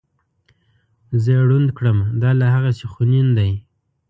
[1.21, 3.51] زه یې ړوند کړم دا لا هغسې خونین دی.